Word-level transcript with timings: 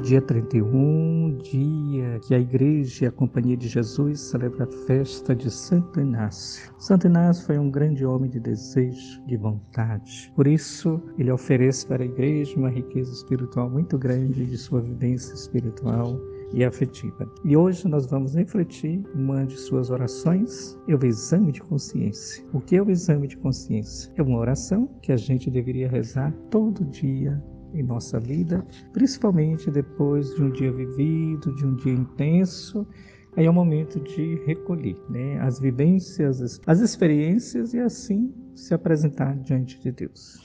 Dia 0.00 0.22
31, 0.22 1.36
dia 1.42 2.18
que 2.26 2.34
a 2.34 2.38
Igreja 2.38 3.04
e 3.04 3.08
a 3.08 3.12
Companhia 3.12 3.56
de 3.58 3.68
Jesus 3.68 4.20
celebra 4.20 4.64
a 4.64 4.86
festa 4.86 5.34
de 5.34 5.50
Santo 5.50 6.00
Inácio. 6.00 6.72
Santo 6.78 7.06
Inácio 7.06 7.44
foi 7.44 7.58
um 7.58 7.70
grande 7.70 8.04
homem 8.04 8.30
de 8.30 8.40
desejo, 8.40 9.22
de 9.26 9.36
vontade. 9.36 10.32
Por 10.34 10.46
isso, 10.46 10.98
ele 11.18 11.30
oferece 11.30 11.86
para 11.86 12.02
a 12.02 12.06
Igreja 12.06 12.56
uma 12.56 12.70
riqueza 12.70 13.12
espiritual 13.12 13.68
muito 13.68 13.98
grande 13.98 14.46
de 14.46 14.56
sua 14.56 14.80
vivência 14.80 15.34
espiritual 15.34 16.18
e 16.54 16.64
afetiva. 16.64 17.30
E 17.44 17.54
hoje 17.54 17.86
nós 17.86 18.06
vamos 18.06 18.34
refletir 18.34 19.04
uma 19.14 19.44
de 19.44 19.58
suas 19.58 19.90
orações, 19.90 20.76
é 20.88 20.94
o 20.94 21.04
exame 21.04 21.52
de 21.52 21.60
consciência. 21.60 22.42
O 22.54 22.60
que 22.60 22.76
é 22.76 22.82
o 22.82 22.90
exame 22.90 23.28
de 23.28 23.36
consciência? 23.36 24.10
É 24.16 24.22
uma 24.22 24.38
oração 24.38 24.88
que 25.02 25.12
a 25.12 25.16
gente 25.18 25.50
deveria 25.50 25.88
rezar 25.88 26.32
todo 26.50 26.82
dia 26.86 27.42
em 27.74 27.82
nossa 27.82 28.18
vida, 28.18 28.64
principalmente 28.92 29.70
depois 29.70 30.34
de 30.34 30.42
um 30.42 30.50
dia 30.50 30.72
vivido, 30.72 31.54
de 31.54 31.66
um 31.66 31.74
dia 31.74 31.92
intenso. 31.92 32.86
Aí 33.36 33.46
é 33.46 33.50
o 33.50 33.54
momento 33.54 33.98
de 34.00 34.36
recolher 34.44 34.96
né, 35.08 35.40
as 35.40 35.58
vivências, 35.58 36.60
as 36.66 36.80
experiências 36.80 37.72
e 37.72 37.78
assim 37.78 38.32
se 38.54 38.74
apresentar 38.74 39.34
diante 39.38 39.80
de 39.80 39.90
Deus. 39.90 40.44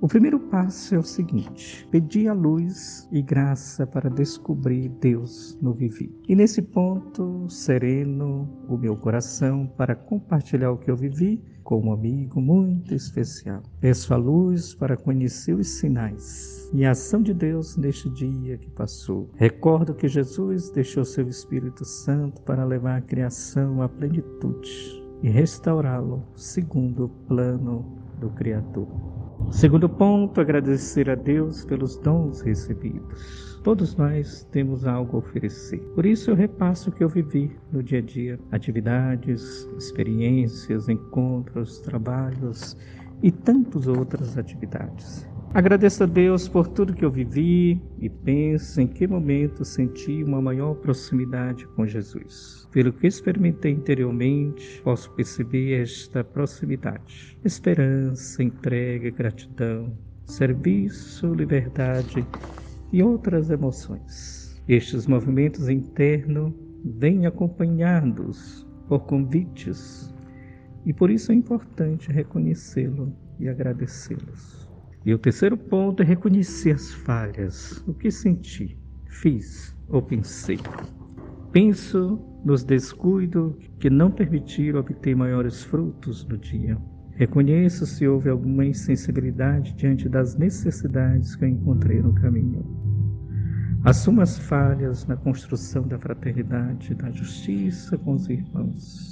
O 0.00 0.06
primeiro 0.06 0.38
passo 0.38 0.94
é 0.94 0.98
o 0.98 1.02
seguinte: 1.02 1.86
pedir 1.90 2.28
a 2.28 2.32
luz 2.32 3.08
e 3.10 3.20
graça 3.20 3.84
para 3.84 4.08
descobrir 4.08 4.88
Deus 5.00 5.58
no 5.60 5.72
viver. 5.72 6.08
E 6.28 6.36
nesse 6.36 6.62
ponto, 6.62 7.48
sereno 7.48 8.48
o 8.68 8.76
meu 8.76 8.96
coração 8.96 9.66
para 9.76 9.96
compartilhar 9.96 10.70
o 10.70 10.78
que 10.78 10.88
eu 10.88 10.96
vivi 10.96 11.42
com 11.64 11.80
um 11.80 11.92
amigo 11.92 12.40
muito 12.40 12.94
especial. 12.94 13.60
Peço 13.80 14.14
a 14.14 14.16
luz 14.16 14.72
para 14.72 14.96
conhecer 14.96 15.54
os 15.54 15.66
sinais 15.66 16.70
e 16.72 16.84
a 16.84 16.92
ação 16.92 17.20
de 17.20 17.34
Deus 17.34 17.76
neste 17.76 18.08
dia 18.10 18.56
que 18.56 18.70
passou. 18.70 19.28
Recordo 19.34 19.94
que 19.94 20.06
Jesus 20.06 20.70
deixou 20.70 21.04
seu 21.04 21.28
Espírito 21.28 21.84
Santo 21.84 22.40
para 22.42 22.64
levar 22.64 22.98
a 22.98 23.02
criação 23.02 23.82
à 23.82 23.88
plenitude 23.88 25.04
e 25.24 25.28
restaurá-lo 25.28 26.22
segundo 26.36 27.06
o 27.06 27.08
plano 27.26 27.84
do 28.20 28.30
Criador. 28.30 29.17
Segundo 29.50 29.88
ponto, 29.88 30.40
agradecer 30.40 31.08
a 31.08 31.14
Deus 31.14 31.64
pelos 31.64 31.96
dons 31.96 32.42
recebidos. 32.42 33.58
Todos 33.64 33.96
nós 33.96 34.44
temos 34.52 34.86
algo 34.86 35.16
a 35.16 35.20
oferecer. 35.20 35.80
Por 35.94 36.06
isso 36.06 36.30
eu 36.30 36.34
repasso 36.34 36.90
o 36.90 36.92
que 36.92 37.02
eu 37.02 37.08
vivi 37.08 37.50
no 37.72 37.82
dia 37.82 37.98
a 37.98 38.02
dia: 38.02 38.38
atividades, 38.52 39.68
experiências, 39.76 40.88
encontros, 40.88 41.80
trabalhos 41.80 42.76
e 43.22 43.32
tantas 43.32 43.86
outras 43.88 44.38
atividades. 44.38 45.26
Agradeço 45.54 46.04
a 46.04 46.06
Deus 46.06 46.46
por 46.46 46.68
tudo 46.68 46.92
que 46.92 47.02
eu 47.02 47.10
vivi 47.10 47.80
e 47.98 48.08
penso 48.08 48.82
em 48.82 48.86
que 48.86 49.06
momento 49.06 49.64
senti 49.64 50.22
uma 50.22 50.42
maior 50.42 50.74
proximidade 50.74 51.66
com 51.68 51.86
Jesus. 51.86 52.68
Pelo 52.70 52.92
que 52.92 53.06
experimentei 53.06 53.72
interiormente, 53.72 54.82
posso 54.82 55.10
perceber 55.12 55.80
esta 55.80 56.22
proximidade. 56.22 57.38
Esperança, 57.42 58.42
entrega, 58.42 59.08
gratidão, 59.08 59.96
serviço, 60.26 61.32
liberdade 61.32 62.24
e 62.92 63.02
outras 63.02 63.48
emoções. 63.48 64.60
Estes 64.68 65.06
movimentos 65.06 65.70
internos 65.70 66.52
vêm 66.84 67.24
acompanhados 67.24 68.66
por 68.86 69.00
convites 69.06 70.14
e 70.84 70.92
por 70.92 71.10
isso 71.10 71.32
é 71.32 71.34
importante 71.34 72.12
reconhecê-lo 72.12 73.16
e 73.40 73.48
agradecê-los. 73.48 74.67
E 75.08 75.14
o 75.14 75.18
terceiro 75.18 75.56
ponto 75.56 76.02
é 76.02 76.04
reconhecer 76.04 76.72
as 76.72 76.92
falhas, 76.92 77.82
o 77.88 77.94
que 77.94 78.10
senti, 78.10 78.76
fiz 79.06 79.74
ou 79.88 80.02
pensei. 80.02 80.58
Penso 81.50 82.20
nos 82.44 82.62
descuidos 82.62 83.54
que 83.80 83.88
não 83.88 84.10
permitiram 84.10 84.80
obter 84.80 85.16
maiores 85.16 85.62
frutos 85.62 86.26
no 86.26 86.36
dia. 86.36 86.76
Reconheço 87.12 87.86
se 87.86 88.06
houve 88.06 88.28
alguma 88.28 88.66
insensibilidade 88.66 89.72
diante 89.76 90.10
das 90.10 90.36
necessidades 90.36 91.34
que 91.34 91.46
eu 91.46 91.48
encontrei 91.48 92.02
no 92.02 92.12
caminho. 92.12 92.66
Assumo 93.84 94.20
as 94.20 94.38
falhas 94.38 95.06
na 95.06 95.16
construção 95.16 95.88
da 95.88 95.98
fraternidade 95.98 96.94
da 96.94 97.10
justiça 97.12 97.96
com 97.96 98.12
os 98.12 98.28
irmãos. 98.28 99.07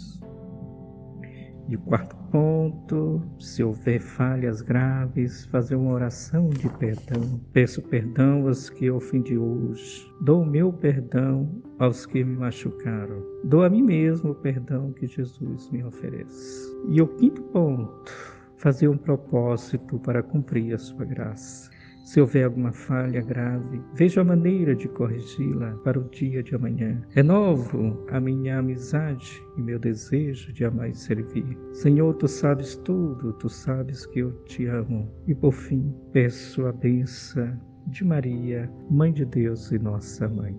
E 1.69 1.75
o 1.75 1.81
quarto 1.81 2.15
ponto, 2.31 3.21
se 3.41 3.65
houver 3.65 4.01
falhas 4.01 4.63
graves, 4.63 5.47
fazer 5.47 5.75
uma 5.75 5.95
oração 5.95 6.49
de 6.49 6.69
perdão. 6.79 7.41
Peço 7.53 7.83
perdão 7.83 8.47
aos 8.47 8.71
que 8.71 8.89
ofendi 8.89 9.37
hoje. 9.37 10.09
Dou 10.21 10.47
meu 10.47 10.73
perdão 10.73 11.61
aos 11.81 12.07
que 12.07 12.23
me 12.23 12.37
machucaram. 12.37 13.21
Dou 13.43 13.65
a 13.65 13.71
mim 13.71 13.83
mesmo 13.83 14.31
o 14.31 14.35
perdão 14.35 14.93
que 14.93 15.09
Jesus 15.09 15.69
me 15.71 15.83
oferece. 15.83 16.73
E 16.89 17.03
o 17.03 17.09
quinto 17.09 17.43
ponto, 17.43 18.13
fazer 18.59 18.87
um 18.87 18.97
propósito 18.97 19.99
para 19.99 20.23
cumprir 20.23 20.73
a 20.73 20.79
sua 20.79 21.05
graça. 21.05 21.76
Se 22.07 22.21
houver 22.21 22.45
alguma 22.45 22.73
falha 22.73 23.21
grave, 23.21 23.83
vejo 23.95 24.21
a 24.21 24.25
maneira 24.25 24.77
de 24.77 24.87
corrigi-la 24.87 25.73
para 25.79 25.99
o 25.99 26.09
dia 26.09 26.41
de 26.41 26.55
amanhã. 26.55 27.03
Renovo 27.09 28.07
a 28.13 28.21
minha 28.21 28.61
amizade 28.61 29.43
e 29.59 29.61
meu 29.61 29.77
desejo 29.77 30.53
de 30.53 30.65
amar 30.65 30.89
e 30.89 30.95
servir. 30.95 31.59
Senhor, 31.73 32.15
tu 32.15 32.29
sabes 32.29 32.77
tudo, 32.77 33.33
tu 33.33 33.49
sabes 33.49 34.07
que 34.07 34.21
eu 34.21 34.31
te 34.45 34.67
amo. 34.67 35.11
E 35.27 35.35
por 35.35 35.51
fim, 35.51 35.93
peço 36.13 36.65
a 36.67 36.73
benção 36.73 37.61
de 37.89 38.05
Maria, 38.05 38.71
Mãe 38.89 39.13
de 39.13 39.25
Deus 39.25 39.73
e 39.73 39.79
nossa 39.81 40.29
Mãe. 40.29 40.57